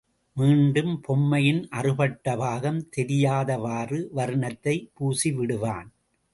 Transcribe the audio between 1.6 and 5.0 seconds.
அறுபட்ட பாகம் தெரியாதவாறு வர்ணத்தைப்